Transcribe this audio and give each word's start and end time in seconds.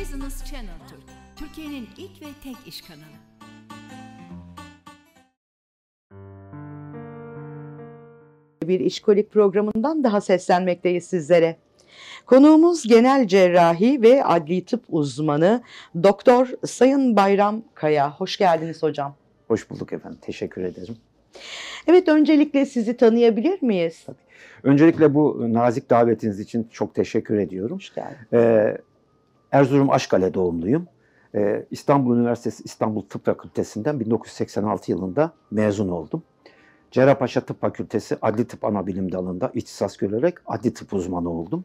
Business 0.00 0.44
Channel 0.44 0.78
Türk, 0.88 1.00
Türkiye'nin 1.36 1.88
ilk 1.96 2.22
ve 2.22 2.26
tek 2.44 2.56
iş 2.66 2.82
kanalı. 2.82 3.02
bir 8.62 8.80
işkolik 8.80 9.32
programından 9.32 10.04
daha 10.04 10.20
seslenmekteyiz 10.20 11.04
sizlere. 11.04 11.56
Konuğumuz 12.26 12.88
genel 12.88 13.26
cerrahi 13.26 14.02
ve 14.02 14.24
adli 14.24 14.64
tıp 14.64 14.84
uzmanı 14.88 15.62
Doktor 16.02 16.48
Sayın 16.66 17.16
Bayram 17.16 17.62
Kaya. 17.74 18.10
Hoş 18.10 18.36
geldiniz 18.36 18.82
hocam. 18.82 19.14
Hoş 19.48 19.70
bulduk 19.70 19.92
efendim. 19.92 20.18
Teşekkür 20.22 20.64
ederim. 20.64 20.96
Evet 21.86 22.08
öncelikle 22.08 22.66
sizi 22.66 22.96
tanıyabilir 22.96 23.62
miyiz? 23.62 24.06
Öncelikle 24.62 25.14
bu 25.14 25.46
nazik 25.52 25.90
davetiniz 25.90 26.40
için 26.40 26.68
çok 26.72 26.94
teşekkür 26.94 27.38
ediyorum. 27.38 27.76
Hoş 27.76 27.94
geldiniz. 27.94 28.32
Ee, 28.32 28.78
Erzurum 29.52 29.90
Aşkale 29.90 30.34
doğumluyum. 30.34 30.86
Ee, 31.34 31.66
İstanbul 31.70 32.16
Üniversitesi 32.16 32.62
İstanbul 32.64 33.02
Tıp 33.02 33.24
Fakültesinden 33.24 34.00
1986 34.00 34.90
yılında 34.90 35.32
mezun 35.50 35.88
oldum. 35.88 36.22
Cerrahpaşa 36.90 37.40
Tıp 37.40 37.60
Fakültesi 37.60 38.16
Adli 38.22 38.46
Tıp 38.46 38.64
Anabilim 38.64 39.12
dalında 39.12 39.50
ihtisas 39.54 39.96
görerek 39.96 40.34
adli 40.46 40.74
tıp 40.74 40.92
uzmanı 40.92 41.30
oldum. 41.30 41.64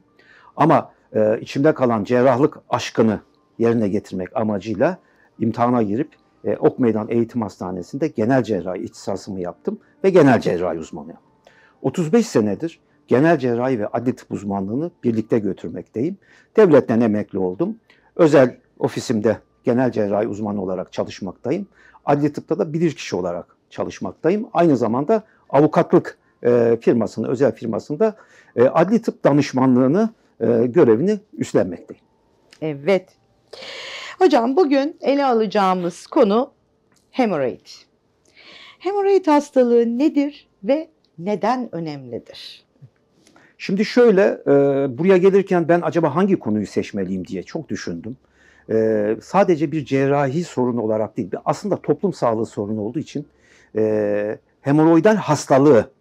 Ama 0.55 0.91
e, 1.13 1.39
içimde 1.41 1.73
kalan 1.73 2.03
cerrahlık 2.03 2.59
aşkını 2.69 3.19
yerine 3.59 3.87
getirmek 3.87 4.35
amacıyla 4.35 4.97
imtihana 5.39 5.83
girip 5.83 6.09
e, 6.43 6.57
Ok 6.57 6.79
Meydan 6.79 7.09
Eğitim 7.09 7.41
Hastanesi'nde 7.41 8.07
genel 8.07 8.43
cerrahi 8.43 8.79
ihtisasımı 8.79 9.39
yaptım 9.39 9.79
ve 10.03 10.09
genel 10.09 10.39
cerrahi 10.39 10.79
uzmanıyım. 10.79 11.19
35 11.81 12.27
senedir 12.27 12.79
genel 13.07 13.39
cerrahi 13.39 13.79
ve 13.79 13.87
adli 13.87 14.15
tıp 14.15 14.31
uzmanlığını 14.31 14.91
birlikte 15.03 15.39
götürmekteyim. 15.39 16.17
Devletten 16.57 17.01
emekli 17.01 17.39
oldum. 17.39 17.75
Özel 18.15 18.57
ofisimde 18.79 19.37
genel 19.63 19.91
cerrahi 19.91 20.27
uzmanı 20.27 20.61
olarak 20.61 20.93
çalışmaktayım. 20.93 21.67
Adli 22.05 22.33
tıpta 22.33 22.59
da 22.59 22.73
bilirkişi 22.73 23.15
olarak 23.15 23.55
çalışmaktayım. 23.69 24.49
Aynı 24.53 24.77
zamanda 24.77 25.23
avukatlık 25.49 26.17
e, 26.43 26.77
firmasının, 26.81 27.29
özel 27.29 27.51
firmasında 27.51 28.15
e, 28.55 28.63
adli 28.63 29.01
tıp 29.01 29.23
danışmanlığını, 29.23 30.09
e, 30.39 30.45
görevini 30.65 31.19
üstlenmekteyim. 31.33 32.03
Evet. 32.61 33.09
Hocam 34.19 34.55
bugün 34.55 34.97
ele 35.01 35.25
alacağımız 35.25 36.07
konu 36.07 36.51
hemoroid. 37.11 37.67
Hemoroid 38.79 39.27
hastalığı 39.27 39.97
nedir 39.97 40.47
ve 40.63 40.89
neden 41.17 41.75
önemlidir? 41.75 42.62
Şimdi 43.63 43.85
şöyle, 43.85 44.41
e, 44.47 44.51
buraya 44.97 45.17
gelirken 45.17 45.67
ben 45.67 45.81
acaba 45.83 46.15
hangi 46.15 46.39
konuyu 46.39 46.67
seçmeliyim 46.67 47.27
diye 47.27 47.43
çok 47.43 47.69
düşündüm. 47.69 48.17
E, 48.69 49.17
sadece 49.21 49.71
bir 49.71 49.85
cerrahi 49.85 50.43
sorun 50.43 50.77
olarak 50.77 51.17
değil, 51.17 51.31
aslında 51.45 51.77
toplum 51.77 52.13
sağlığı 52.13 52.45
sorunu 52.45 52.81
olduğu 52.81 52.99
için 52.99 53.27
e, 53.75 54.37
hemoroidal 54.61 55.15
hastalığı 55.15 55.91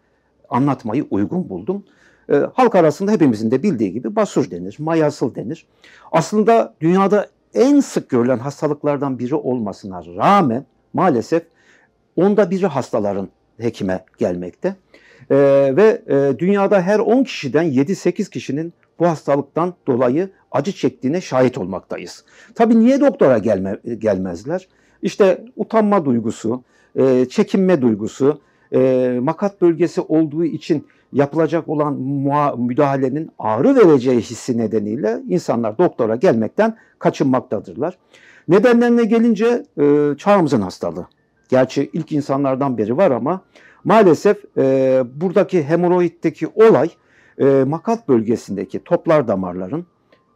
anlatmayı 0.49 1.07
uygun 1.11 1.49
buldum. 1.49 1.85
E, 2.33 2.37
halk 2.55 2.75
arasında 2.75 3.13
hepimizin 3.13 3.51
de 3.51 3.63
bildiği 3.63 3.93
gibi 3.93 4.17
basur 4.17 4.51
denir, 4.51 4.77
mayasıl 4.79 5.35
denir. 5.35 5.67
Aslında 6.13 6.75
dünyada 6.81 7.29
en 7.55 7.81
sık 7.81 8.11
görülen 8.11 8.39
hastalıklardan 8.39 9.19
biri 9.19 9.35
olmasına 9.35 10.03
rağmen 10.17 10.67
maalesef 10.93 11.43
onda 12.17 12.51
biri 12.51 12.67
hastaların 12.67 13.29
hekime 13.59 14.05
gelmekte. 14.19 14.77
Ee, 15.31 15.37
ve 15.77 16.03
e, 16.07 16.39
dünyada 16.39 16.83
her 16.83 16.99
10 16.99 17.25
kişiden 17.25 17.65
7-8 17.65 18.31
kişinin 18.31 18.73
bu 18.99 19.07
hastalıktan 19.09 19.75
dolayı 19.87 20.31
acı 20.53 20.73
çektiğine 20.73 21.21
şahit 21.21 21.59
olmaktayız. 21.59 22.25
Tabii 22.55 22.81
niye 22.81 23.01
doktora 23.01 23.39
gelme, 23.39 23.79
gelmezler? 23.99 24.69
İşte 25.03 25.45
utanma 25.57 26.05
duygusu, 26.05 26.63
e, 26.97 27.27
çekinme 27.29 27.83
duygusu, 27.83 28.41
e, 28.75 29.19
makat 29.23 29.61
bölgesi 29.61 30.01
olduğu 30.01 30.45
için 30.45 30.87
yapılacak 31.13 31.69
olan 31.69 31.95
müdahalenin 32.59 33.31
ağrı 33.39 33.77
vereceği 33.77 34.21
hissi 34.21 34.59
nedeniyle 34.59 35.21
insanlar 35.29 35.79
doktora 35.79 36.17
gelmekten 36.17 36.77
kaçınmaktadırlar. 36.99 37.99
Nedenlerine 38.49 39.05
gelince 39.05 39.65
e, 39.81 40.15
çağımızın 40.19 40.61
hastalığı. 40.61 41.07
Gerçi 41.49 41.91
ilk 41.93 42.13
insanlardan 42.13 42.79
beri 42.79 42.97
var 42.97 43.11
ama 43.11 43.41
maalesef 43.85 44.45
e, 44.59 45.03
buradaki 45.15 45.63
hemoroiddeki 45.63 46.47
olay 46.55 46.91
e, 47.39 47.45
makat 47.45 48.09
bölgesindeki 48.09 48.85
toplar 48.85 49.29
damarların 49.29 49.87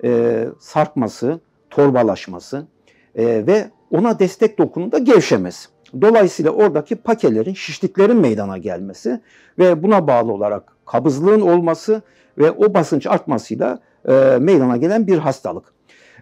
e, 0.05 0.45
sarkması, 0.59 1.41
torbalaşması 1.71 2.67
e, 3.15 3.47
ve 3.47 3.71
ona 3.91 4.19
destek 4.19 4.59
dokununda 4.59 4.99
gevşemesi. 4.99 5.69
Dolayısıyla 6.01 6.51
oradaki 6.51 6.97
pakelerin, 6.97 7.55
şişliklerin 7.55 8.17
meydana 8.17 8.59
gelmesi 8.59 9.21
ve 9.59 9.83
buna 9.83 10.07
bağlı 10.07 10.33
olarak 10.33 10.77
kabızlığın 10.87 11.41
olması 11.41 12.03
ve 12.39 12.51
o 12.51 12.75
basınç 12.75 13.07
artmasıyla 13.07 13.78
e, 14.09 14.13
meydana 14.41 14.77
gelen 14.77 15.07
bir 15.07 15.19
hastalık. 15.19 15.65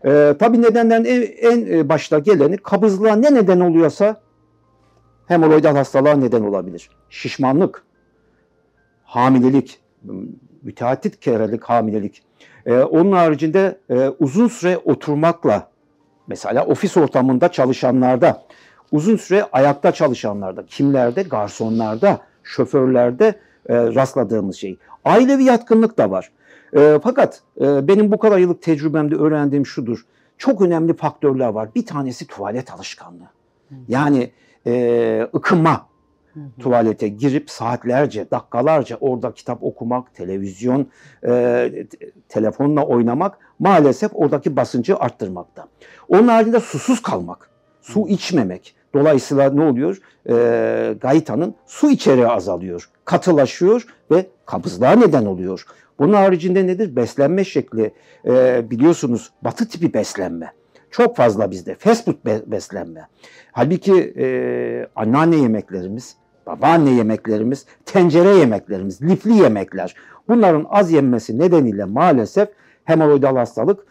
E, 0.05 0.35
tabii 0.39 0.63
nedenlerin 0.63 1.05
en, 1.05 1.67
en 1.67 1.89
başta 1.89 2.19
geleni 2.19 2.57
kabızlığa 2.57 3.17
ne 3.17 3.35
neden 3.35 3.61
oluyorsa 3.61 4.17
hemoroidal 5.27 5.77
hastalığa 5.77 6.15
neden 6.15 6.43
olabilir. 6.43 6.91
Şişmanlık, 7.11 7.83
hamilelik, 9.05 9.81
müteahhit 10.63 11.21
kerelik 11.21 11.65
hamilelik. 11.65 12.23
Ee, 12.67 12.79
onun 12.79 13.13
haricinde 13.13 13.79
e, 13.91 14.09
uzun 14.09 14.49
süre 14.49 14.79
oturmakla, 14.79 15.69
mesela 16.27 16.67
ofis 16.67 16.97
ortamında 16.97 17.49
çalışanlarda, 17.49 18.43
uzun 18.93 19.17
süre 19.17 19.45
ayakta 19.53 19.93
çalışanlarda, 19.93 20.67
kimlerde, 20.67 21.23
garsonlarda, 21.23 22.21
şoförlerde 22.43 23.27
e, 23.69 23.75
rastladığımız 23.77 24.57
şey. 24.57 24.79
Ailevi 25.05 25.45
yatkınlık 25.45 25.99
da 25.99 26.11
var. 26.11 26.31
E, 26.77 26.99
fakat 27.03 27.43
e, 27.61 27.89
benim 27.89 28.13
bu 28.13 28.19
kadar 28.19 28.39
yıllık 28.39 28.63
tecrübemde 28.63 29.15
öğrendiğim 29.15 29.67
şudur. 29.67 30.07
Çok 30.39 30.63
önemli 30.63 30.97
faktörler 30.97 31.49
var. 31.49 31.69
Bir 31.75 31.87
tanesi 31.87 32.27
tuvalet 32.27 32.73
alışkanlığı. 32.73 33.29
Yani 33.89 34.31
e, 34.67 35.27
ıkınma. 35.35 35.87
Tuvalete 36.61 37.09
girip 37.09 37.51
saatlerce, 37.51 38.31
dakikalarca 38.31 38.97
orada 39.01 39.33
kitap 39.35 39.63
okumak, 39.63 40.15
televizyon, 40.15 40.87
e, 41.27 41.87
telefonla 42.29 42.87
oynamak 42.87 43.39
maalesef 43.59 44.11
oradaki 44.15 44.57
basıncı 44.57 44.97
arttırmakta. 44.97 45.69
Onun 46.09 46.29
haricinde 46.29 46.61
susuz 46.61 47.03
kalmak, 47.03 47.51
su 47.83 48.09
içmemek. 48.09 48.75
Dolayısıyla 48.95 49.51
ne 49.51 49.63
oluyor? 49.63 49.99
E, 50.29 50.95
gaytanın 51.01 51.55
su 51.67 51.91
içeriği 51.91 52.29
azalıyor, 52.29 52.91
katılaşıyor 53.05 53.87
ve 54.11 54.27
kabızlığa 54.47 54.93
neden 54.93 55.27
oluyor. 55.27 55.67
Bunun 55.99 56.13
haricinde 56.13 56.67
nedir? 56.67 56.97
Beslenme 56.97 57.45
şekli. 57.45 57.95
E, 58.27 58.65
biliyorsunuz 58.71 59.31
batı 59.43 59.69
tipi 59.69 59.95
beslenme. 59.95 60.53
Çok 60.95 61.17
fazla 61.17 61.51
bizde 61.51 61.75
fast 61.75 62.05
food 62.05 62.17
beslenme. 62.47 63.09
Halbuki 63.53 64.15
e, 64.19 64.27
anneanne 64.97 65.37
yemeklerimiz, 65.37 66.17
babaanne 66.47 66.91
yemeklerimiz, 66.91 67.67
tencere 67.87 68.29
yemeklerimiz, 68.29 69.03
lifli 69.03 69.35
yemekler. 69.35 69.95
Bunların 70.29 70.67
az 70.69 70.93
yenmesi 70.93 71.39
nedeniyle 71.39 71.85
maalesef 71.85 72.49
hemoroidal 72.85 73.37
hastalık 73.37 73.87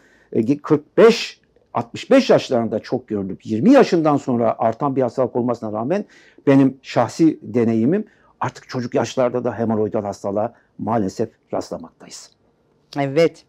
45 0.63 1.41
e, 1.41 1.79
65 1.79 2.29
yaşlarında 2.29 2.79
çok 2.79 3.07
görülüp 3.07 3.45
20 3.45 3.71
yaşından 3.71 4.17
sonra 4.17 4.55
artan 4.57 4.95
bir 4.95 5.01
hastalık 5.01 5.35
olmasına 5.35 5.73
rağmen 5.73 6.05
benim 6.47 6.77
şahsi 6.81 7.39
deneyimim 7.41 8.05
artık 8.39 8.69
çocuk 8.69 8.93
yaşlarda 8.93 9.43
da 9.43 9.59
hemoroidal 9.59 10.03
hastalığa 10.03 10.53
maalesef 10.77 11.29
rastlamaktayız. 11.53 12.32
Evet. 12.99 13.45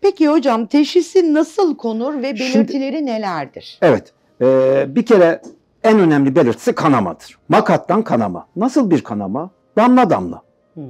Peki 0.00 0.28
hocam 0.28 0.66
teşhisi 0.66 1.34
nasıl 1.34 1.76
konur 1.76 2.14
ve 2.14 2.22
belirtileri 2.22 2.96
Şimdi, 2.96 3.06
nelerdir? 3.06 3.78
Evet. 3.82 4.12
E, 4.40 4.86
bir 4.88 5.06
kere 5.06 5.42
en 5.82 5.98
önemli 5.98 6.36
belirtisi 6.36 6.72
kanamadır. 6.72 7.38
Makattan 7.48 8.02
kanama. 8.02 8.46
Nasıl 8.56 8.90
bir 8.90 9.04
kanama? 9.04 9.50
Damla 9.76 10.10
damla. 10.10 10.42
Hmm. 10.74 10.84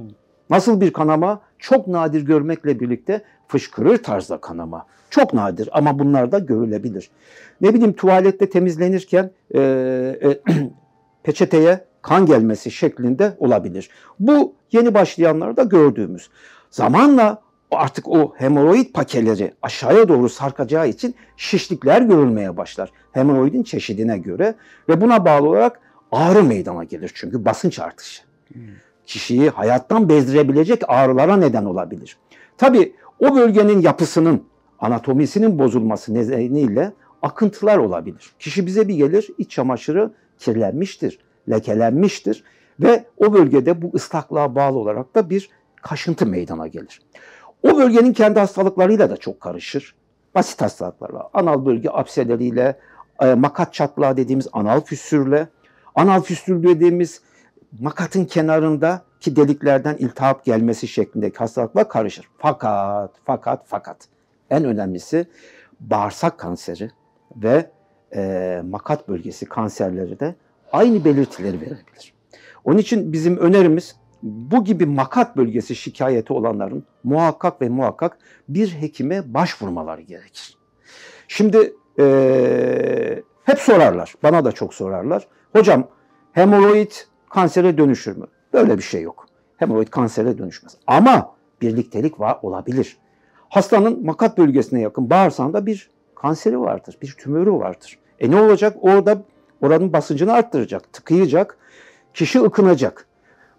Nasıl 0.49 0.81
bir 0.81 0.93
kanama? 0.93 1.41
Çok 1.59 1.87
nadir 1.87 2.21
görmekle 2.21 2.79
birlikte 2.79 3.23
fışkırır 3.47 3.97
tarzda 3.97 4.37
kanama. 4.37 4.85
Çok 5.09 5.33
nadir 5.33 5.69
ama 5.71 5.99
bunlar 5.99 6.31
da 6.31 6.39
görülebilir. 6.39 7.09
Ne 7.61 7.73
bileyim 7.73 7.93
tuvalette 7.93 8.49
temizlenirken 8.49 9.31
e, 9.55 9.59
e, 9.59 10.41
peçeteye 11.23 11.85
kan 12.01 12.25
gelmesi 12.25 12.71
şeklinde 12.71 13.35
olabilir. 13.39 13.89
Bu 14.19 14.53
yeni 14.71 14.93
başlayanlarda 14.93 15.63
gördüğümüz. 15.63 16.29
Zamanla 16.69 17.41
artık 17.71 18.07
o 18.07 18.33
hemoroid 18.37 18.93
pakeleri 18.93 19.53
aşağıya 19.61 20.07
doğru 20.07 20.29
sarkacağı 20.29 20.89
için 20.89 21.15
şişlikler 21.37 22.01
görülmeye 22.01 22.57
başlar. 22.57 22.91
Hemoroidin 23.11 23.63
çeşidine 23.63 24.17
göre 24.17 24.55
ve 24.89 25.01
buna 25.01 25.25
bağlı 25.25 25.49
olarak 25.49 25.79
ağrı 26.11 26.43
meydana 26.43 26.83
gelir 26.83 27.11
çünkü 27.13 27.45
basınç 27.45 27.79
artışı. 27.79 28.23
Hmm. 28.53 28.61
Kişiyi 29.05 29.49
hayattan 29.49 30.09
bezdirebilecek 30.09 30.81
ağrılara 30.87 31.37
neden 31.37 31.65
olabilir. 31.65 32.17
Tabi 32.57 32.95
o 33.19 33.35
bölgenin 33.35 33.81
yapısının 33.81 34.43
anatomisinin 34.79 35.59
bozulması 35.59 36.13
nedeniyle 36.13 36.93
akıntılar 37.21 37.77
olabilir. 37.77 38.31
Kişi 38.39 38.65
bize 38.65 38.87
bir 38.87 38.93
gelir 38.93 39.29
iç 39.37 39.51
çamaşırı 39.51 40.11
kirlenmiştir, 40.39 41.19
lekelenmiştir 41.49 42.43
ve 42.79 43.05
o 43.17 43.33
bölgede 43.33 43.81
bu 43.81 43.91
ıslaklığa 43.95 44.55
bağlı 44.55 44.77
olarak 44.77 45.15
da 45.15 45.29
bir 45.29 45.49
kaşıntı 45.81 46.25
meydana 46.25 46.67
gelir. 46.67 47.01
O 47.63 47.77
bölgenin 47.77 48.13
kendi 48.13 48.39
hastalıklarıyla 48.39 49.09
da 49.09 49.17
çok 49.17 49.41
karışır. 49.41 49.95
Basit 50.35 50.61
hastalıklarla, 50.61 51.29
anal 51.33 51.65
bölge 51.65 51.89
apseleriyle, 51.89 52.79
e, 53.21 53.33
makat 53.33 53.73
çatlağı 53.73 54.17
dediğimiz 54.17 54.47
anal 54.53 54.81
füsürle, 54.81 55.47
anal 55.95 56.21
füsür 56.21 56.63
dediğimiz 56.63 57.21
makatın 57.79 58.25
kenarındaki 58.25 59.35
deliklerden 59.35 59.95
iltihap 59.95 60.45
gelmesi 60.45 60.87
şeklindeki 60.87 61.37
hastalıklar 61.37 61.89
karışır. 61.89 62.27
Fakat, 62.37 63.11
fakat, 63.25 63.63
fakat 63.65 63.97
en 64.49 64.65
önemlisi 64.65 65.25
bağırsak 65.79 66.37
kanseri 66.37 66.91
ve 67.35 67.69
e, 68.15 68.61
makat 68.69 69.09
bölgesi 69.09 69.45
kanserleri 69.45 70.19
de 70.19 70.35
aynı 70.71 71.05
belirtileri 71.05 71.61
verebilir. 71.61 72.13
Onun 72.65 72.77
için 72.77 73.13
bizim 73.13 73.37
önerimiz 73.37 73.95
bu 74.23 74.63
gibi 74.63 74.85
makat 74.85 75.37
bölgesi 75.37 75.75
şikayeti 75.75 76.33
olanların 76.33 76.83
muhakkak 77.03 77.61
ve 77.61 77.69
muhakkak 77.69 78.17
bir 78.49 78.69
hekime 78.69 79.33
başvurmaları 79.33 80.01
gerekir. 80.01 80.57
Şimdi 81.27 81.73
e, 81.99 83.23
hep 83.43 83.59
sorarlar, 83.59 84.13
bana 84.23 84.45
da 84.45 84.51
çok 84.51 84.73
sorarlar. 84.73 85.27
Hocam 85.53 85.87
hemoroid 86.31 86.91
kansere 87.29 87.77
dönüşür 87.77 88.17
mü? 88.17 88.25
Böyle 88.53 88.77
bir 88.77 88.83
şey 88.83 89.01
yok. 89.01 89.25
Hemoroid 89.57 89.87
kansere 89.87 90.37
dönüşmez. 90.37 90.77
Ama 90.87 91.35
birliktelik 91.61 92.19
var 92.19 92.39
olabilir. 92.41 92.97
Hastanın 93.49 94.05
makat 94.05 94.37
bölgesine 94.37 94.81
yakın 94.81 95.09
bağırsağında 95.09 95.65
bir 95.65 95.89
kanseri 96.15 96.59
vardır, 96.59 96.97
bir 97.01 97.11
tümörü 97.11 97.51
vardır. 97.51 97.99
E 98.19 98.31
ne 98.31 98.41
olacak? 98.41 98.77
Orada 98.81 99.23
oranın 99.61 99.93
basıncını 99.93 100.33
arttıracak, 100.33 100.93
tıkayacak, 100.93 101.57
kişi 102.13 102.39
ıkınacak. 102.41 103.07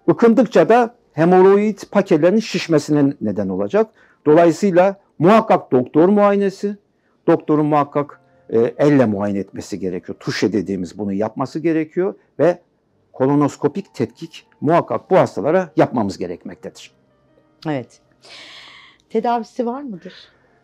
Ikındıkça 0.09 0.69
da 0.69 0.95
hemoroid 1.13 1.79
pakelerinin 1.91 2.41
şişmesine 2.41 3.13
neden 3.21 3.49
olacak. 3.49 3.91
Dolayısıyla 4.27 4.97
muhakkak 5.19 5.73
doktor 5.73 6.09
muayenesi, 6.09 6.77
doktorun 7.27 7.67
muhakkak 7.67 8.21
e, 8.51 8.75
elle 8.79 9.07
muayene 9.07 9.39
etmesi 9.39 9.79
gerekiyor. 9.79 10.19
Tuşe 10.21 10.53
dediğimiz 10.53 10.99
bunu 10.99 11.13
yapması 11.13 11.59
gerekiyor 11.59 12.15
ve 12.39 12.59
kolonoskopik 13.13 13.95
tetkik 13.95 14.47
muhakkak 14.61 15.11
bu 15.11 15.17
hastalara 15.17 15.71
yapmamız 15.77 16.19
gerekmektedir. 16.19 16.91
Evet. 17.69 18.01
Tedavisi 19.11 19.67
var 19.67 19.83
mıdır? 19.83 20.15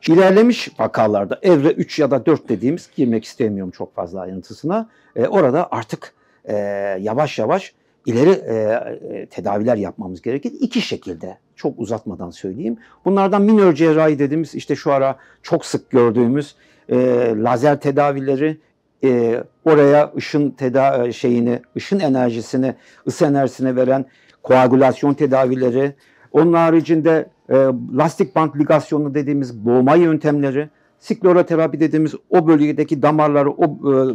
İlerlemiş 0.09 0.81
vakalarda 0.81 1.39
evre 1.43 1.69
3 1.69 1.99
ya 1.99 2.11
da 2.11 2.27
4 2.27 2.49
dediğimiz 2.49 2.91
girmek 2.97 3.25
istemiyorum 3.25 3.71
çok 3.71 3.95
fazla 3.95 4.21
ayrıntısına. 4.21 4.89
E, 5.17 5.27
orada 5.27 5.69
artık 5.71 6.15
e, 6.45 6.57
yavaş 7.01 7.39
yavaş 7.39 7.75
ileri 8.07 8.31
e, 8.31 8.55
e, 8.55 9.27
tedaviler 9.27 9.77
yapmamız 9.77 10.23
gerekir. 10.23 10.53
İki 10.61 10.81
şekilde 10.81 11.39
çok 11.57 11.79
uzatmadan 11.79 12.31
söyleyeyim. 12.31 12.77
Bunlardan 13.05 13.43
minör 13.43 13.75
cerrahi 13.75 14.19
dediğimiz 14.19 14.55
işte 14.55 14.77
şu 14.77 14.93
ara 14.93 15.17
çok 15.43 15.67
sık 15.67 15.91
gördüğümüz 15.91 16.55
e, 16.89 16.97
lazer 17.37 17.81
tedavileri, 17.81 18.59
e, 19.05 19.43
oraya 19.65 20.13
ışın 20.17 20.51
teda 20.51 21.07
e, 21.07 21.13
şeyini, 21.13 21.63
ışın 21.77 22.01
enerjisini, 22.01 22.75
ısı 23.07 23.27
enerjisini 23.27 23.77
veren 23.77 24.05
koagülasyon 24.43 25.15
tedavileri, 25.15 25.95
onun 26.33 26.53
haricinde 26.53 27.29
e, 27.51 27.55
lastik 27.97 28.37
bant 28.37 28.57
ligasyonu 28.57 29.15
dediğimiz 29.15 29.65
boğma 29.65 29.95
yöntemleri, 29.95 30.69
sikloroterapi 30.99 31.81
dediğimiz 31.81 32.15
o 32.31 32.47
bölgedeki 32.47 33.03
damarları 33.03 33.51
o 33.51 33.65
e, 33.65 34.15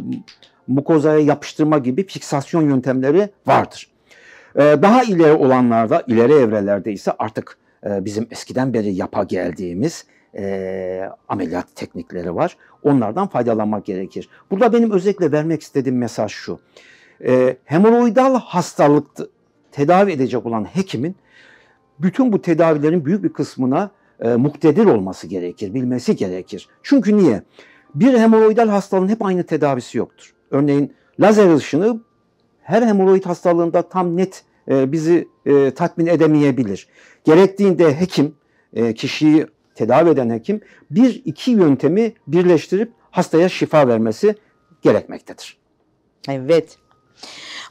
mukozaya 0.66 1.18
yapıştırma 1.18 1.78
gibi 1.78 2.06
fiksasyon 2.06 2.62
yöntemleri 2.62 3.28
vardır. 3.46 3.90
E, 4.56 4.60
daha 4.60 5.02
ileri 5.02 5.32
olanlarda, 5.32 6.02
ileri 6.06 6.32
evrelerde 6.32 6.92
ise 6.92 7.12
artık 7.18 7.58
e, 7.86 8.04
bizim 8.04 8.26
eskiden 8.30 8.74
beri 8.74 8.94
yapa 8.94 9.22
geldiğimiz 9.22 10.04
e, 10.36 11.10
ameliyat 11.28 11.76
teknikleri 11.76 12.34
var. 12.34 12.56
Onlardan 12.82 13.28
faydalanmak 13.28 13.84
gerekir. 13.84 14.28
Burada 14.50 14.72
benim 14.72 14.90
özellikle 14.90 15.32
vermek 15.32 15.62
istediğim 15.62 15.98
mesaj 15.98 16.32
şu. 16.32 16.58
E, 17.24 17.56
hemoroidal 17.64 18.40
hastalık 18.40 19.06
tedavi 19.72 20.12
edecek 20.12 20.46
olan 20.46 20.64
hekimin 20.64 21.16
bütün 21.98 22.32
bu 22.32 22.42
tedavilerin 22.42 23.04
büyük 23.04 23.22
bir 23.24 23.32
kısmına 23.32 23.90
e, 24.20 24.28
muktedir 24.28 24.86
olması 24.86 25.26
gerekir, 25.26 25.74
bilmesi 25.74 26.16
gerekir. 26.16 26.68
Çünkü 26.82 27.16
niye? 27.16 27.42
Bir 27.94 28.18
hemoroidal 28.18 28.68
hastalığın 28.68 29.08
hep 29.08 29.24
aynı 29.24 29.42
tedavisi 29.42 29.98
yoktur. 29.98 30.34
Örneğin 30.54 30.94
lazer 31.20 31.54
ışını 31.54 32.00
her 32.62 32.82
hemoroid 32.82 33.24
hastalığında 33.24 33.88
tam 33.88 34.16
net 34.16 34.44
e, 34.68 34.92
bizi 34.92 35.28
e, 35.46 35.70
tatmin 35.70 36.06
edemeyebilir. 36.06 36.88
Gerektiğinde 37.24 38.00
hekim, 38.00 38.34
e, 38.72 38.94
kişiyi 38.94 39.46
tedavi 39.74 40.10
eden 40.10 40.30
hekim 40.30 40.60
bir 40.90 41.22
iki 41.24 41.50
yöntemi 41.50 42.12
birleştirip 42.26 42.92
hastaya 43.10 43.48
şifa 43.48 43.88
vermesi 43.88 44.34
gerekmektedir. 44.82 45.56
Evet. 46.28 46.78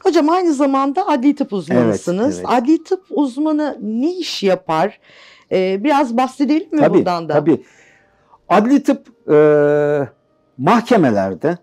Hocam 0.02 0.28
aynı 0.28 0.54
zamanda 0.54 1.08
adli 1.08 1.34
tıp 1.34 1.52
uzmanısınız. 1.52 2.38
Evet, 2.38 2.46
evet. 2.50 2.62
Adli 2.62 2.84
tıp 2.84 3.04
uzmanı 3.10 3.78
ne 3.82 4.16
iş 4.16 4.42
yapar? 4.42 5.00
Ee, 5.52 5.84
biraz 5.84 6.16
bahsedelim 6.16 6.68
mi 6.72 6.78
tabii, 6.78 6.98
buradan 6.98 7.28
da? 7.28 7.32
Tabii. 7.32 7.64
Adli 8.48 8.82
tıp 8.82 9.30
e, 9.30 9.38
mahkemelerde 10.58 11.58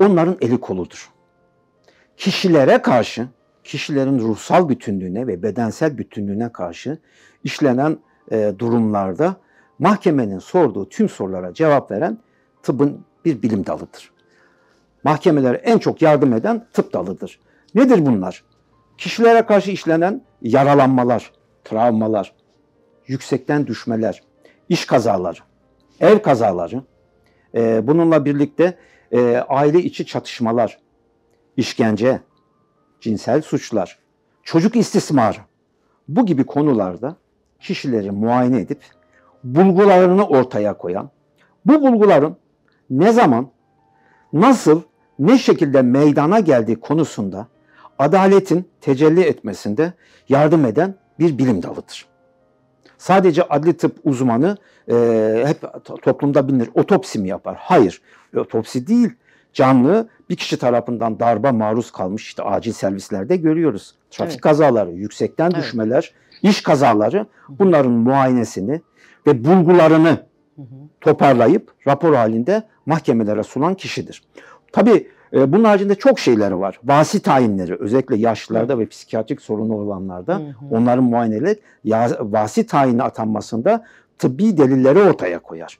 onların 0.00 0.36
eli 0.40 0.60
koludur. 0.60 1.10
Kişilere 2.16 2.82
karşı, 2.82 3.28
kişilerin 3.64 4.18
ruhsal 4.18 4.68
bütünlüğüne 4.68 5.26
ve 5.26 5.42
bedensel 5.42 5.98
bütünlüğüne 5.98 6.52
karşı 6.52 6.98
işlenen 7.44 7.98
e, 8.32 8.52
durumlarda 8.58 9.36
mahkemenin 9.78 10.38
sorduğu 10.38 10.88
tüm 10.88 11.08
sorulara 11.08 11.54
cevap 11.54 11.90
veren 11.90 12.18
tıbbın 12.62 13.04
bir 13.24 13.42
bilim 13.42 13.66
dalıdır. 13.66 14.10
Mahkemelere 15.04 15.56
en 15.56 15.78
çok 15.78 16.02
yardım 16.02 16.32
eden 16.32 16.66
tıp 16.72 16.92
dalıdır. 16.92 17.40
Nedir 17.74 18.06
bunlar? 18.06 18.44
Kişilere 18.98 19.42
karşı 19.42 19.70
işlenen 19.70 20.22
yaralanmalar, 20.42 21.32
travmalar, 21.64 22.32
yüksekten 23.06 23.66
düşmeler, 23.66 24.22
iş 24.68 24.84
kazaları, 24.84 25.40
ev 26.00 26.18
kazaları, 26.18 26.82
e, 27.54 27.86
bununla 27.86 28.24
birlikte 28.24 28.78
e, 29.12 29.36
aile 29.48 29.78
içi 29.78 30.06
çatışmalar, 30.06 30.78
işkence, 31.56 32.20
cinsel 33.00 33.42
suçlar, 33.42 33.98
çocuk 34.42 34.76
istismarı 34.76 35.38
bu 36.08 36.26
gibi 36.26 36.46
konularda 36.46 37.16
kişileri 37.60 38.10
muayene 38.10 38.60
edip 38.60 38.80
bulgularını 39.44 40.26
ortaya 40.26 40.78
koyan, 40.78 41.10
bu 41.66 41.82
bulguların 41.82 42.36
ne 42.90 43.12
zaman, 43.12 43.50
nasıl, 44.32 44.82
ne 45.18 45.38
şekilde 45.38 45.82
meydana 45.82 46.40
geldiği 46.40 46.80
konusunda 46.80 47.48
adaletin 47.98 48.68
tecelli 48.80 49.20
etmesinde 49.20 49.92
yardım 50.28 50.64
eden 50.64 50.94
bir 51.18 51.38
bilim 51.38 51.62
dalıdır. 51.62 52.06
Sadece 52.98 53.42
adli 53.42 53.76
tıp 53.76 53.96
uzmanı 54.04 54.56
e, 54.90 55.44
hep 55.46 55.64
toplumda 56.02 56.48
bilinir. 56.48 56.70
Otopsi 56.74 57.18
mi 57.18 57.28
yapar? 57.28 57.56
Hayır. 57.60 58.00
Otopsi 58.36 58.86
değil. 58.86 59.10
Canlı 59.52 60.08
bir 60.30 60.36
kişi 60.36 60.56
tarafından 60.56 61.20
darba 61.20 61.52
maruz 61.52 61.90
kalmış 61.90 62.26
işte 62.26 62.42
acil 62.42 62.72
servislerde 62.72 63.36
görüyoruz. 63.36 63.94
Trafik 64.10 64.32
evet. 64.32 64.40
kazaları, 64.40 64.90
yüksekten 64.90 65.50
evet. 65.50 65.56
düşmeler, 65.56 66.12
iş 66.42 66.62
kazaları 66.62 67.26
bunların 67.48 67.92
muayenesini 67.92 68.80
ve 69.26 69.44
bulgularını 69.44 70.26
toparlayıp 71.00 71.72
rapor 71.86 72.14
halinde 72.14 72.62
mahkemelere 72.86 73.42
sunan 73.42 73.74
kişidir. 73.74 74.22
Tabii 74.72 75.08
e, 75.32 75.52
bunun 75.52 75.64
haricinde 75.64 75.94
çok 75.94 76.18
şeyleri 76.18 76.58
var. 76.58 76.80
Vasi 76.84 77.20
tayinleri 77.20 77.76
özellikle 77.76 78.16
yaşlılarda 78.16 78.78
ve 78.78 78.86
psikiyatrik 78.86 79.42
sorunu 79.42 79.74
olanlarda 79.74 80.42
onların 80.70 81.04
muayeneleri 81.04 81.60
vasi 82.20 82.66
tayini 82.66 83.02
atanmasında 83.02 83.84
tıbbi 84.18 84.58
delilleri 84.58 84.98
ortaya 84.98 85.38
koyar. 85.38 85.78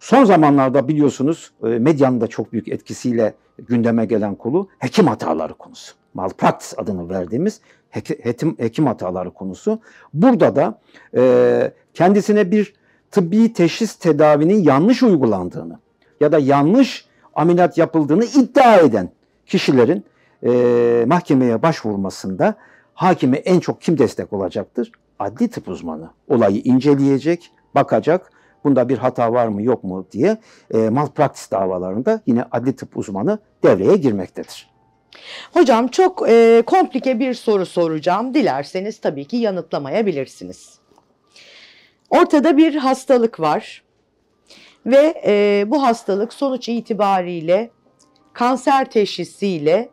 Son 0.00 0.24
zamanlarda 0.24 0.88
biliyorsunuz 0.88 1.52
e, 1.64 1.66
medyanın 1.66 2.20
da 2.20 2.26
çok 2.26 2.52
büyük 2.52 2.68
etkisiyle 2.68 3.34
gündeme 3.58 4.06
gelen 4.06 4.34
konu 4.34 4.68
hekim 4.78 5.06
hataları 5.06 5.54
konusu. 5.54 5.94
Malpractice 6.14 6.82
adını 6.82 7.08
verdiğimiz 7.08 7.60
hekim, 7.90 8.56
hekim 8.58 8.86
hataları 8.86 9.30
konusu. 9.30 9.80
Burada 10.14 10.56
da 10.56 10.78
e, 11.16 11.72
kendisine 11.94 12.50
bir 12.50 12.74
tıbbi 13.10 13.52
teşhis 13.52 13.94
tedavinin 13.94 14.62
yanlış 14.62 15.02
uygulandığını 15.02 15.78
ya 16.20 16.32
da 16.32 16.38
yanlış 16.38 17.06
ameliyat 17.36 17.78
yapıldığını 17.78 18.24
iddia 18.24 18.76
eden 18.76 19.10
kişilerin 19.46 20.04
e, 20.46 21.04
mahkemeye 21.06 21.62
başvurmasında 21.62 22.54
hakime 22.94 23.36
en 23.36 23.60
çok 23.60 23.80
kim 23.80 23.98
destek 23.98 24.32
olacaktır? 24.32 24.92
Adli 25.18 25.48
tıp 25.48 25.68
uzmanı. 25.68 26.10
Olayı 26.28 26.56
inceleyecek, 26.56 27.50
bakacak, 27.74 28.32
bunda 28.64 28.88
bir 28.88 28.98
hata 28.98 29.32
var 29.32 29.46
mı 29.48 29.62
yok 29.62 29.84
mu 29.84 30.06
diye 30.12 30.38
e, 30.74 30.78
malpraktis 30.90 31.50
davalarında 31.50 32.20
yine 32.26 32.44
adli 32.50 32.76
tıp 32.76 32.96
uzmanı 32.96 33.38
devreye 33.64 33.96
girmektedir. 33.96 34.70
Hocam 35.52 35.88
çok 35.88 36.28
e, 36.28 36.62
komplike 36.66 37.18
bir 37.18 37.34
soru 37.34 37.66
soracağım. 37.66 38.34
Dilerseniz 38.34 39.00
tabii 39.00 39.24
ki 39.24 39.36
yanıtlamayabilirsiniz. 39.36 40.78
Ortada 42.10 42.56
bir 42.56 42.74
hastalık 42.74 43.40
var 43.40 43.83
ve 44.86 45.22
e, 45.26 45.64
bu 45.66 45.82
hastalık 45.82 46.32
sonuç 46.32 46.68
itibariyle 46.68 47.70
kanser 48.32 48.90
teşhisiyle 48.90 49.88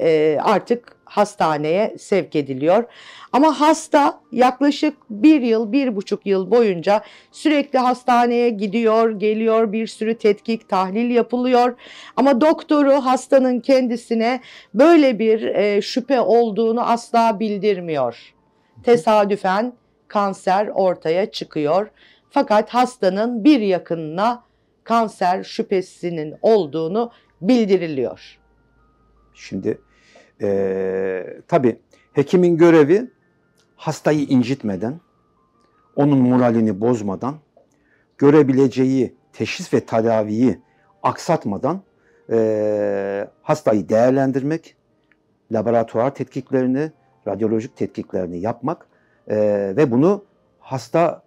e, 0.00 0.38
artık 0.42 0.96
hastaneye 1.04 1.94
sevk 1.98 2.36
ediliyor. 2.36 2.84
Ama 3.32 3.60
hasta 3.60 4.20
yaklaşık 4.32 4.96
bir 5.10 5.40
yıl, 5.40 5.72
bir 5.72 5.96
buçuk 5.96 6.26
yıl 6.26 6.50
boyunca 6.50 7.02
sürekli 7.32 7.78
hastaneye 7.78 8.50
gidiyor, 8.50 9.10
geliyor, 9.10 9.72
bir 9.72 9.86
sürü 9.86 10.18
tetkik, 10.18 10.68
tahlil 10.68 11.10
yapılıyor. 11.10 11.76
Ama 12.16 12.40
doktoru 12.40 12.92
hastanın 12.92 13.60
kendisine 13.60 14.40
böyle 14.74 15.18
bir 15.18 15.42
e, 15.42 15.82
şüphe 15.82 16.20
olduğunu 16.20 16.90
asla 16.90 17.40
bildirmiyor. 17.40 18.34
Tesadüfen 18.82 19.72
kanser 20.08 20.66
ortaya 20.66 21.30
çıkıyor. 21.30 21.90
Fakat 22.30 22.70
hastanın 22.70 23.44
bir 23.44 23.60
yakınına 23.60 24.44
kanser 24.84 25.42
şüphesinin 25.42 26.34
olduğunu 26.42 27.12
bildiriliyor. 27.40 28.38
Şimdi 29.34 29.78
e, 30.42 31.40
tabii 31.48 31.80
hekimin 32.12 32.56
görevi 32.56 33.10
hastayı 33.76 34.20
incitmeden, 34.20 35.00
onun 35.96 36.18
moralini 36.18 36.80
bozmadan, 36.80 37.34
görebileceği 38.18 39.14
teşhis 39.32 39.74
ve 39.74 39.80
tedaviyi 39.80 40.60
aksatmadan 41.02 41.82
e, 42.30 43.28
hastayı 43.42 43.88
değerlendirmek, 43.88 44.76
laboratuvar 45.52 46.14
tetkiklerini, 46.14 46.92
radyolojik 47.28 47.76
tetkiklerini 47.76 48.40
yapmak 48.40 48.86
e, 49.28 49.36
ve 49.76 49.90
bunu 49.90 50.24
hasta 50.60 51.22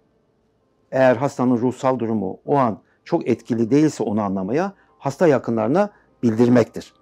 eğer 0.94 1.16
hastanın 1.16 1.58
ruhsal 1.58 1.98
durumu 1.98 2.40
o 2.46 2.56
an 2.56 2.78
çok 3.04 3.28
etkili 3.28 3.70
değilse 3.70 4.02
onu 4.02 4.22
anlamaya 4.22 4.72
hasta 4.98 5.26
yakınlarına 5.26 5.90
bildirmektir. 6.22 6.94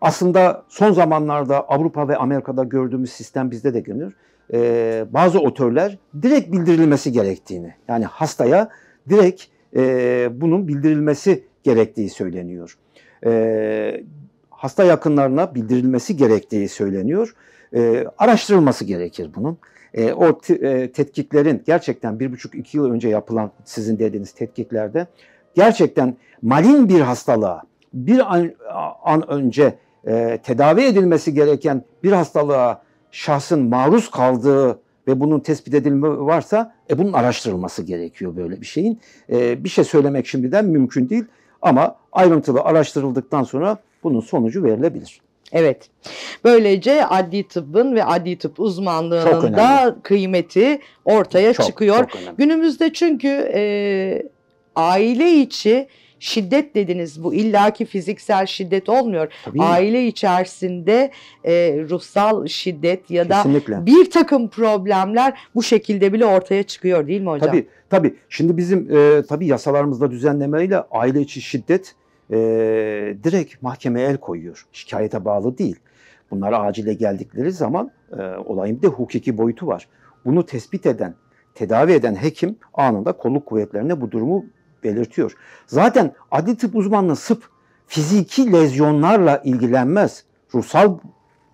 Aslında 0.00 0.64
son 0.68 0.92
zamanlarda 0.92 1.68
Avrupa 1.68 2.08
ve 2.08 2.16
Amerika'da 2.16 2.64
gördüğümüz 2.64 3.12
sistem 3.12 3.50
bizde 3.50 3.74
de 3.74 3.80
görünür. 3.80 4.16
Ee, 4.52 5.04
bazı 5.10 5.40
otörler 5.40 5.98
direkt 6.22 6.52
bildirilmesi 6.52 7.12
gerektiğini 7.12 7.74
yani 7.88 8.04
hastaya 8.04 8.68
direkt 9.08 9.44
e, 9.76 10.28
bunun 10.40 10.68
bildirilmesi 10.68 11.44
gerektiği 11.62 12.10
söyleniyor. 12.10 12.78
E, 13.26 14.04
hasta 14.50 14.84
yakınlarına 14.84 15.54
bildirilmesi 15.54 16.16
gerektiği 16.16 16.68
söyleniyor. 16.68 17.34
E, 17.74 18.04
araştırılması 18.18 18.84
gerekir 18.84 19.30
bunun. 19.36 19.58
E, 19.94 20.12
o 20.12 20.40
e, 20.48 20.92
tetkiklerin 20.92 21.62
gerçekten 21.66 22.20
bir 22.20 22.32
buçuk 22.32 22.54
iki 22.54 22.76
yıl 22.76 22.90
önce 22.90 23.08
yapılan 23.08 23.50
sizin 23.64 23.98
dediğiniz 23.98 24.32
tetkiklerde 24.32 25.06
gerçekten 25.54 26.16
malin 26.42 26.88
bir 26.88 27.00
hastalığa 27.00 27.62
bir 27.94 28.34
an, 28.34 28.52
an 29.04 29.30
önce 29.30 29.74
e, 30.06 30.38
tedavi 30.42 30.82
edilmesi 30.82 31.34
gereken 31.34 31.82
bir 32.02 32.12
hastalığa 32.12 32.82
şahsın 33.10 33.68
maruz 33.68 34.10
kaldığı 34.10 34.80
ve 35.08 35.20
bunun 35.20 35.40
tespit 35.40 35.74
edilme 35.74 36.08
varsa 36.08 36.74
e, 36.90 36.98
bunun 36.98 37.12
araştırılması 37.12 37.82
gerekiyor 37.82 38.36
böyle 38.36 38.60
bir 38.60 38.66
şeyin. 38.66 39.00
E, 39.30 39.64
bir 39.64 39.68
şey 39.68 39.84
söylemek 39.84 40.26
şimdiden 40.26 40.64
mümkün 40.64 41.08
değil 41.08 41.24
ama 41.62 41.96
ayrıntılı 42.12 42.60
araştırıldıktan 42.60 43.42
sonra 43.42 43.78
bunun 44.02 44.20
sonucu 44.20 44.64
verilebilir. 44.64 45.20
Evet. 45.52 45.88
Böylece 46.44 47.06
adli 47.06 47.48
tıbbın 47.48 47.94
ve 47.94 48.04
adli 48.04 48.38
tıp 48.38 48.60
uzmanlığının 48.60 49.56
da 49.56 49.96
kıymeti 50.02 50.80
ortaya 51.04 51.52
çok, 51.52 51.66
çıkıyor. 51.66 51.96
Çok 51.96 52.38
Günümüzde 52.38 52.92
çünkü 52.92 53.50
e, 53.54 54.22
aile 54.76 55.32
içi 55.32 55.88
şiddet 56.18 56.74
dediniz 56.74 57.24
bu 57.24 57.34
illaki 57.34 57.84
fiziksel 57.84 58.46
şiddet 58.46 58.88
olmuyor. 58.88 59.32
Tabii. 59.44 59.62
Aile 59.62 60.06
içerisinde 60.06 61.10
e, 61.44 61.52
ruhsal 61.90 62.46
şiddet 62.46 63.10
ya 63.10 63.28
da 63.28 63.36
Kesinlikle. 63.36 63.86
bir 63.86 64.10
takım 64.10 64.48
problemler 64.48 65.38
bu 65.54 65.62
şekilde 65.62 66.12
bile 66.12 66.26
ortaya 66.26 66.62
çıkıyor 66.62 67.06
değil 67.06 67.20
mi 67.20 67.30
hocam? 67.30 67.48
Tabii 67.48 67.66
tabii. 67.90 68.14
Şimdi 68.28 68.56
bizim 68.56 68.96
e, 68.96 69.22
tabii 69.28 69.46
yasalarımızda 69.46 70.10
düzenlemeyle 70.10 70.78
aile 70.90 71.20
içi 71.20 71.42
şiddet 71.42 71.94
e, 72.30 72.36
direkt 73.24 73.62
mahkemeye 73.62 74.08
el 74.08 74.16
koyuyor. 74.16 74.66
Şikayete 74.72 75.24
bağlı 75.24 75.58
değil. 75.58 75.76
Bunlar 76.30 76.66
acile 76.68 76.94
geldikleri 76.94 77.52
zaman 77.52 77.90
e, 78.18 78.22
olayın 78.22 78.76
bir 78.76 78.82
de 78.82 78.86
hukuki 78.86 79.38
boyutu 79.38 79.66
var. 79.66 79.88
Bunu 80.24 80.46
tespit 80.46 80.86
eden, 80.86 81.14
tedavi 81.54 81.92
eden 81.92 82.14
hekim 82.14 82.56
anında 82.74 83.12
kolluk 83.12 83.46
kuvvetlerine 83.46 84.00
bu 84.00 84.10
durumu 84.10 84.44
belirtiyor. 84.84 85.34
Zaten 85.66 86.12
adli 86.30 86.56
tıp 86.56 86.76
uzmanlığı 86.76 87.16
sırf 87.16 87.42
fiziki 87.86 88.52
lezyonlarla 88.52 89.40
ilgilenmez. 89.44 90.24
Ruhsal 90.54 90.98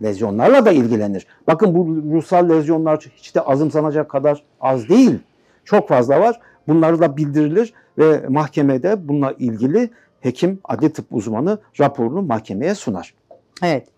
lezyonlarla 0.03 0.65
da 0.65 0.73
ilgilenir. 0.73 1.27
Bakın 1.47 1.75
bu 1.75 2.13
ruhsal 2.17 2.49
lezyonlar 2.49 2.99
hiç 3.17 3.35
de 3.35 3.41
azımsanacak 3.41 4.11
kadar 4.11 4.45
az 4.61 4.89
değil. 4.89 5.19
Çok 5.65 5.89
fazla 5.89 6.21
var. 6.21 6.41
Bunları 6.69 7.01
da 7.01 7.17
bildirilir 7.17 7.75
ve 7.99 8.29
mahkemede 8.29 9.09
bununla 9.09 9.33
ilgili 9.33 9.91
hekim, 10.23 10.61
adli 10.65 10.93
tıp 10.93 11.07
uzmanı 11.11 11.59
raporunu 11.81 12.23
mahkemeye 12.23 12.75
sunar. 12.75 13.15
Evet. 13.63 13.89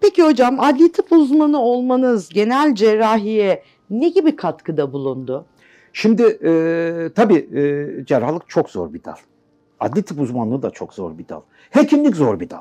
Peki 0.00 0.22
hocam 0.22 0.60
adli 0.60 0.92
tıp 0.92 1.12
uzmanı 1.12 1.60
olmanız 1.60 2.28
genel 2.28 2.74
cerrahiye 2.74 3.62
ne 3.90 4.08
gibi 4.08 4.36
katkıda 4.36 4.92
bulundu? 4.92 5.46
Şimdi 5.92 6.22
e, 6.22 7.10
tabii 7.14 7.48
e, 7.58 8.04
cerrahlık 8.04 8.48
çok 8.48 8.70
zor 8.70 8.94
bir 8.94 9.04
dal. 9.04 9.16
Adli 9.80 10.02
tıp 10.02 10.20
uzmanlığı 10.20 10.62
da 10.62 10.70
çok 10.70 10.94
zor 10.94 11.18
bir 11.18 11.28
dal. 11.28 11.40
Hekimlik 11.70 12.16
zor 12.16 12.40
bir 12.40 12.50
dal. 12.50 12.60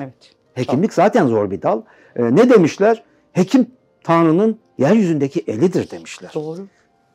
Evet. 0.00 0.34
Hekimlik 0.54 0.92
zaten 0.92 1.26
zor 1.26 1.50
bir 1.50 1.62
dal. 1.62 1.82
E, 2.16 2.22
ne 2.22 2.50
demişler? 2.50 3.02
Hekim 3.32 3.66
Tanrı'nın 4.04 4.58
yeryüzündeki 4.78 5.44
elidir 5.46 5.90
demişler. 5.90 6.30
Doğru. 6.34 6.66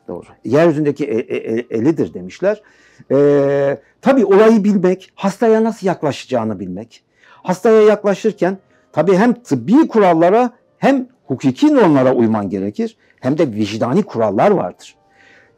Doğru. 0.08 0.26
Yeryüzündeki 0.44 1.04
e, 1.04 1.18
e, 1.18 1.36
e 1.36 1.66
elidir 1.70 2.14
demişler. 2.14 2.62
E, 3.10 3.78
tabii 4.02 4.24
olayı 4.24 4.64
bilmek, 4.64 5.12
hastaya 5.14 5.64
nasıl 5.64 5.86
yaklaşacağını 5.86 6.60
bilmek. 6.60 7.04
Hastaya 7.42 7.82
yaklaşırken 7.82 8.58
tabii 8.92 9.16
hem 9.16 9.34
tıbbi 9.34 9.88
kurallara 9.88 10.50
hem 10.78 11.08
hukuki 11.24 11.74
normlara 11.74 12.14
uyman 12.14 12.50
gerekir 12.50 12.96
hem 13.20 13.38
de 13.38 13.52
vicdani 13.52 14.02
kurallar 14.02 14.50
vardır. 14.50 14.96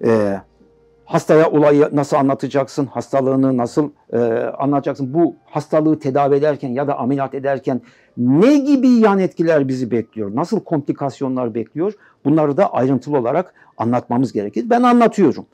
Ee, 0.05 0.41
hastaya 1.09 1.51
olayı 1.51 1.89
nasıl 1.93 2.17
anlatacaksın, 2.17 2.87
hastalığını 2.87 3.57
nasıl 3.57 3.91
e, 4.13 4.19
anlatacaksın, 4.59 5.15
bu 5.15 5.37
hastalığı 5.47 5.99
tedavi 5.99 6.35
ederken 6.35 6.69
ya 6.69 6.87
da 6.87 6.99
ameliyat 6.99 7.35
ederken 7.35 7.81
ne 8.17 8.59
gibi 8.59 8.89
yan 8.89 9.19
etkiler 9.19 9.69
bizi 9.69 9.91
bekliyor, 9.91 10.31
nasıl 10.35 10.61
komplikasyonlar 10.61 11.55
bekliyor 11.55 11.93
bunları 12.25 12.57
da 12.57 12.73
ayrıntılı 12.73 13.19
olarak 13.19 13.55
anlatmamız 13.79 14.33
gerekir. 14.33 14.71
Ben 14.71 14.83
anlatıyorum. 14.83 15.47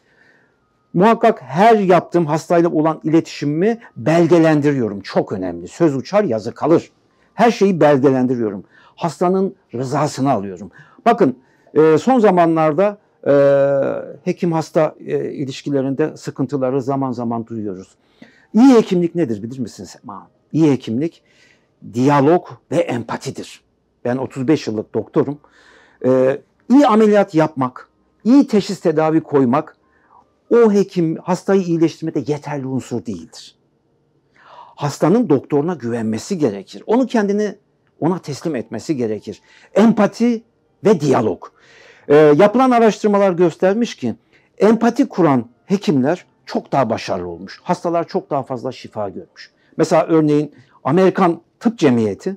Muhakkak 0.95 1.43
her 1.43 1.79
yaptığım 1.79 2.27
hastayla 2.27 2.69
olan 2.71 3.01
iletişimimi 3.05 3.79
belgelendiriyorum. 3.97 5.01
Çok 5.01 5.33
önemli. 5.33 5.69
Söz 5.69 5.97
uçar 5.97 6.25
yazı 6.25 6.55
kalır. 6.55 6.91
Her 7.35 7.51
şeyi 7.51 7.81
belgelendiriyorum. 7.81 8.65
Hastanın 8.97 9.55
rızasını 9.75 10.31
alıyorum. 10.31 10.71
Bakın 11.07 11.39
e, 11.75 11.99
son 11.99 12.19
zamanlarda 12.19 12.99
e, 13.27 13.33
hekim 14.25 14.53
hasta 14.53 14.95
e, 15.07 15.33
ilişkilerinde 15.33 16.17
sıkıntıları 16.17 16.83
zaman 16.83 17.13
zaman 17.13 17.47
duyuyoruz. 17.47 17.89
İyi 18.55 18.75
hekimlik 18.75 19.15
nedir 19.15 19.43
bilir 19.43 19.59
misiniz? 19.59 19.97
İyi 20.53 20.73
hekimlik 20.73 21.23
diyalog 21.93 22.49
ve 22.71 22.77
empatidir. 22.77 23.65
Ben 24.05 24.17
35 24.17 24.67
yıllık 24.67 24.95
doktorum. 24.95 25.39
Ee, 26.05 26.41
iyi 26.71 26.87
ameliyat 26.87 27.35
yapmak, 27.35 27.89
iyi 28.25 28.47
teşhis 28.47 28.81
tedavi 28.81 29.21
koymak 29.21 29.77
o 30.51 30.73
hekim 30.73 31.17
hastayı 31.17 31.63
iyileştirmede 31.63 32.33
yeterli 32.33 32.67
unsur 32.67 33.07
değildir. 33.07 33.57
Hastanın 34.77 35.29
doktoruna 35.29 35.75
güvenmesi 35.75 36.39
gerekir. 36.39 36.83
Onu 36.87 37.07
kendini 37.07 37.55
ona 38.01 38.19
teslim 38.19 38.57
etmesi 38.57 38.97
gerekir. 38.97 39.41
Empati 39.75 40.43
ve 40.85 41.01
diyalog. 41.01 41.45
E, 42.09 42.17
yapılan 42.17 42.71
araştırmalar 42.71 43.33
göstermiş 43.33 43.95
ki 43.97 44.15
empati 44.59 45.09
kuran 45.09 45.49
hekimler 45.67 46.25
çok 46.47 46.73
daha 46.73 46.91
başarılı 46.91 47.29
olmuş. 47.29 47.61
Hastalar 47.63 48.09
çok 48.09 48.31
daha 48.31 48.43
fazla 48.43 48.73
şifa 48.73 49.09
görmüş. 49.09 49.51
Mesela 49.77 50.07
örneğin 50.07 50.55
Amerikan 50.85 51.41
Tıp 51.61 51.79
Cemiyeti 51.79 52.37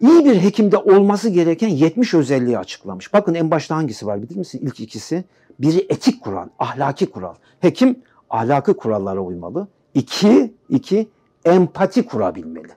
iyi 0.00 0.24
bir 0.24 0.42
hekimde 0.42 0.76
olması 0.76 1.28
gereken 1.28 1.68
70 1.68 2.14
özelliği 2.14 2.58
açıklamış. 2.58 3.12
Bakın 3.12 3.34
en 3.34 3.50
başta 3.50 3.76
hangisi 3.76 4.06
var 4.06 4.22
bilir 4.22 4.36
misin? 4.36 4.60
İlk 4.62 4.80
ikisi. 4.80 5.24
Biri 5.58 5.86
etik 5.88 6.22
kural, 6.24 6.48
ahlaki 6.58 7.10
kural. 7.10 7.34
Hekim 7.60 7.96
ahlaki 8.30 8.72
kurallara 8.72 9.20
uymalı. 9.20 9.68
İki, 9.94 10.54
iki 10.68 11.08
empati 11.44 12.06
kurabilmeli. 12.06 12.72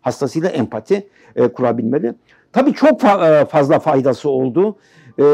Hastasıyla 0.00 0.48
empati 0.48 1.08
e, 1.36 1.48
kurabilmeli. 1.48 2.14
Tabii 2.52 2.72
çok 2.74 3.00
fa- 3.00 3.42
e, 3.42 3.44
fazla 3.44 3.78
faydası 3.78 4.28
oldu. 4.30 4.76
E, 5.18 5.24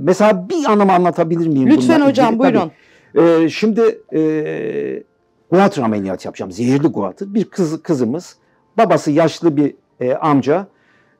mesela 0.00 0.48
bir 0.48 0.64
anımı 0.64 0.92
anlatabilir 0.92 1.46
miyim? 1.46 1.70
Lütfen 1.70 1.96
bununla 1.96 2.10
hocam 2.10 2.34
ilgili? 2.34 2.42
Tabii. 2.42 2.54
buyurun. 2.54 2.72
Ee, 3.14 3.48
şimdi 3.48 4.00
e, 4.14 5.02
guatr 5.50 5.78
ameliyatı 5.78 6.28
yapacağım. 6.28 6.52
Zehirli 6.52 6.88
guatr. 6.88 7.34
Bir 7.34 7.44
kız, 7.44 7.82
kızımız, 7.82 8.36
babası 8.78 9.10
yaşlı 9.10 9.56
bir 9.56 9.74
e, 10.00 10.14
amca. 10.14 10.66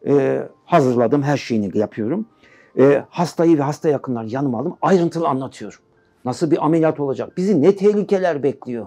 E, 0.06 0.42
hazırladım, 0.64 1.22
her 1.22 1.36
şeyini 1.36 1.78
yapıyorum. 1.78 2.26
E, 2.78 3.04
hastayı 3.10 3.58
ve 3.58 3.62
hasta 3.62 3.88
yakınlar 3.88 4.24
yanıma 4.24 4.58
aldım. 4.58 4.76
Ayrıntılı 4.82 5.28
anlatıyorum. 5.28 5.78
Nasıl 6.24 6.50
bir 6.50 6.64
ameliyat 6.64 7.00
olacak? 7.00 7.36
Bizi 7.36 7.62
ne 7.62 7.76
tehlikeler 7.76 8.42
bekliyor? 8.42 8.86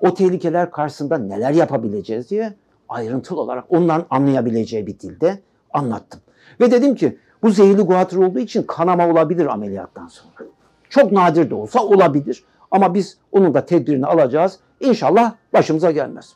O 0.00 0.14
tehlikeler 0.14 0.70
karşısında 0.70 1.18
neler 1.18 1.50
yapabileceğiz 1.50 2.30
diye 2.30 2.54
ayrıntılı 2.88 3.40
olarak 3.40 3.64
onların 3.68 4.06
anlayabileceği 4.10 4.86
bir 4.86 4.98
dilde 4.98 5.38
anlattım. 5.72 6.20
Ve 6.60 6.70
dedim 6.70 6.94
ki 6.94 7.18
bu 7.44 7.50
zehirli 7.50 7.82
guatr 7.82 8.16
olduğu 8.16 8.38
için 8.38 8.62
kanama 8.62 9.08
olabilir 9.08 9.46
ameliyattan 9.46 10.06
sonra. 10.06 10.48
Çok 10.88 11.12
nadir 11.12 11.50
de 11.50 11.54
olsa 11.54 11.84
olabilir. 11.84 12.44
Ama 12.70 12.94
biz 12.94 13.18
onun 13.32 13.54
da 13.54 13.66
tedbirini 13.66 14.06
alacağız. 14.06 14.58
İnşallah 14.80 15.34
başımıza 15.52 15.90
gelmez. 15.90 16.32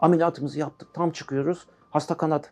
Ameliyatımızı 0.00 0.58
yaptık. 0.58 0.88
Tam 0.94 1.10
çıkıyoruz. 1.10 1.66
Hasta 1.90 2.16
kanadı. 2.16 2.46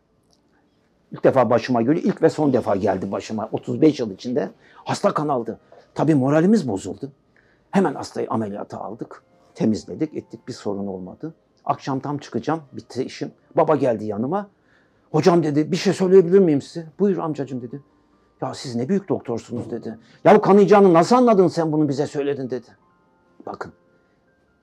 İlk 1.13 1.25
defa 1.25 1.51
başıma 1.51 1.83
göre 1.83 2.01
ilk 2.01 2.23
ve 2.23 2.31
son 2.31 2.53
defa 2.53 2.77
geldi 2.77 3.13
başıma 3.13 3.49
35 3.53 4.01
yıl 4.01 4.11
içinde. 4.11 4.51
Hasta 4.75 5.15
kanaldı. 5.15 5.59
Tabii 5.95 6.15
moralimiz 6.15 6.69
bozuldu. 6.69 7.13
Hemen 7.71 7.95
hastayı 7.95 8.27
ameliyata 8.31 8.81
aldık. 8.81 9.23
Temizledik, 9.55 10.17
ettik. 10.17 10.49
Bir 10.49 10.53
sorun 10.53 10.87
olmadı. 10.87 11.35
Akşam 11.65 12.01
tam 12.01 12.19
çıkacağım. 12.19 12.63
Bitti 12.73 13.05
işim. 13.05 13.33
Baba 13.57 13.77
geldi 13.77 14.05
yanıma. 14.05 14.49
Hocam 15.11 15.43
dedi 15.43 15.73
bir 15.73 15.77
şey 15.77 15.93
söyleyebilir 15.93 16.39
miyim 16.39 16.63
size? 16.63 16.87
Buyur 16.99 17.19
amcacığım 17.19 17.63
dedi. 17.63 17.81
Ya 18.43 18.55
siz 18.55 18.75
ne 18.75 18.89
büyük 18.89 19.09
doktorsunuz 19.09 19.71
dedi. 19.71 19.99
Ya 20.25 20.41
kanayacağını 20.41 20.95
nasıl 20.95 21.17
anladın 21.17 21.49
sen 21.49 21.73
bunu 21.73 21.89
bize 21.89 22.07
söyledin 22.07 22.51
dedi. 22.51 22.67
Bakın 23.47 23.73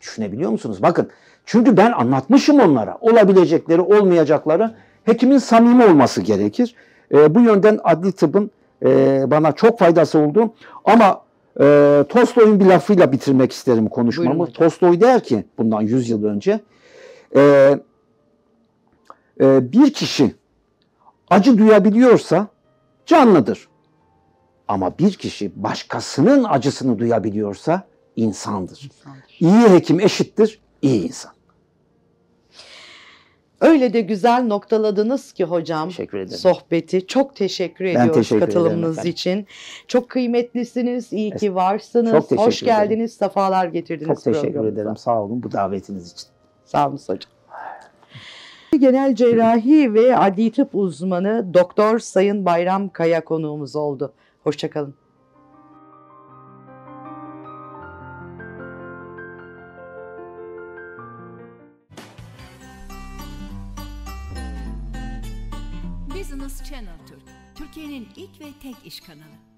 düşünebiliyor 0.01 0.51
musunuz? 0.51 0.81
Bakın 0.81 1.09
çünkü 1.45 1.77
ben 1.77 1.91
anlatmışım 1.91 2.59
onlara 2.59 2.97
olabilecekleri 3.01 3.81
olmayacakları 3.81 4.75
hekimin 5.03 5.37
samimi 5.37 5.85
olması 5.85 6.21
gerekir. 6.21 6.75
E, 7.11 7.35
bu 7.35 7.39
yönden 7.39 7.79
adli 7.83 8.11
tıbbın 8.11 8.51
e, 8.85 9.23
bana 9.31 9.51
çok 9.51 9.79
faydası 9.79 10.19
oldu. 10.19 10.53
Ama 10.85 11.21
e, 11.59 12.03
Tolstoy'un 12.09 12.59
bir 12.59 12.65
lafıyla 12.65 13.11
bitirmek 13.11 13.51
isterim 13.51 13.87
konuşmamı. 13.89 14.51
Tolstoy 14.51 15.01
der 15.01 15.23
ki 15.23 15.45
bundan 15.57 15.81
100 15.81 16.09
yıl 16.09 16.23
önce 16.23 16.59
e, 17.35 17.73
e, 19.41 19.71
bir 19.71 19.93
kişi 19.93 20.35
acı 21.29 21.57
duyabiliyorsa 21.57 22.47
canlıdır. 23.05 23.67
Ama 24.67 24.97
bir 24.99 25.13
kişi 25.13 25.63
başkasının 25.63 26.43
acısını 26.43 26.99
duyabiliyorsa 26.99 27.87
insandır. 28.15 28.89
İyi 29.39 29.69
hekim 29.69 29.99
eşittir 29.99 30.59
iyi 30.81 31.07
insan. 31.07 31.31
Öyle 33.61 33.93
de 33.93 34.01
güzel 34.01 34.43
noktaladınız 34.43 35.31
ki 35.31 35.43
hocam 35.43 35.89
Teşekkür 35.89 36.17
ederim. 36.17 36.37
sohbeti. 36.37 37.07
Çok 37.07 37.35
teşekkür 37.35 37.85
Ben 37.85 37.89
ediyoruz 37.91 38.15
teşekkür 38.15 38.37
ederim 38.37 38.53
katılımınız 38.53 39.05
için. 39.05 39.47
Çok 39.87 40.09
kıymetlisiniz. 40.09 41.13
İyi 41.13 41.31
ki 41.31 41.55
varsınız. 41.55 42.11
Çok 42.11 42.29
teşekkür 42.29 42.47
Hoş 42.47 42.63
ederim. 42.63 42.77
geldiniz. 42.79 43.13
Sefalar 43.13 43.67
getirdiniz 43.67 44.07
Çok 44.07 44.23
teşekkür 44.23 44.65
ederim. 44.65 44.97
Sağ 44.97 45.21
olun 45.23 45.43
bu 45.43 45.51
davetiniz 45.51 46.11
için. 46.11 46.27
Sağ 46.65 46.87
olun 46.89 46.99
hocam. 47.07 47.31
Genel 48.79 49.15
cerrahi 49.15 49.93
ve 49.93 50.17
adli 50.17 50.51
tıp 50.51 50.75
uzmanı 50.75 51.53
Doktor 51.53 51.99
Sayın 51.99 52.45
Bayram 52.45 52.89
Kaya 52.89 53.25
konuğumuz 53.25 53.75
oldu. 53.75 54.13
Hoşçakalın. 54.43 54.95
Business 66.19 66.63
Channel 66.69 66.97
Türk, 67.07 67.21
Türkiye'nin 67.55 68.07
ilk 68.15 68.41
ve 68.41 68.45
tek 68.61 68.75
iş 68.85 69.01
kanalı. 69.01 69.56